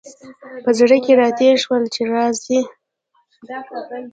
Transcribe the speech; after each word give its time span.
په 0.63 0.71
زړه 0.79 0.97
کي 1.05 1.11
را 1.19 1.29
تېر 1.39 1.55
شول 1.63 1.83
چي 1.93 2.01
راځي! 2.13 2.59